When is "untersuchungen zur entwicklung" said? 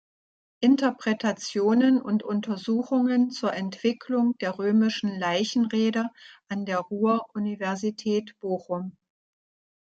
2.23-4.35